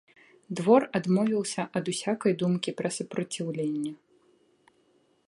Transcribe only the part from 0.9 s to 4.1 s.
адмовіўся ад усякай думкі пра супраціўленне.